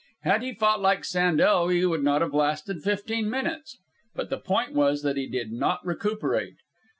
Had 0.23 0.41
he 0.41 0.51
fought 0.55 0.81
like 0.81 1.05
Sandel, 1.05 1.67
he 1.67 1.85
would 1.85 2.03
not 2.03 2.23
have 2.23 2.33
lasted 2.33 2.81
fifteen 2.81 3.29
minutes. 3.29 3.77
But 4.15 4.31
the 4.31 4.39
point 4.39 4.73
was 4.73 5.03
that 5.03 5.15
he 5.15 5.27
did 5.27 5.51
not 5.51 5.85
recuperate. 5.85 6.55